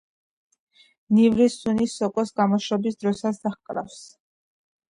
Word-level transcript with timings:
ნივრის 1.17 1.59
სუნი 1.65 1.87
სოკოს 1.97 2.33
გამოშრობის 2.41 2.99
დროსაც 3.05 3.41
დაჰკრავს. 3.47 4.01